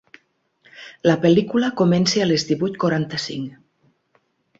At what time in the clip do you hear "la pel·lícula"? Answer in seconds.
1.09-1.69